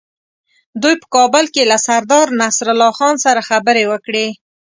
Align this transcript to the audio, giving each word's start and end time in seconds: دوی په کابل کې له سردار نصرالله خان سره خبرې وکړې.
دوی 0.81 0.95
په 1.01 1.07
کابل 1.15 1.45
کې 1.53 1.63
له 1.71 1.77
سردار 1.87 2.25
نصرالله 2.41 2.91
خان 2.97 3.15
سره 3.25 3.47
خبرې 3.49 3.83
وکړې. 3.91 4.27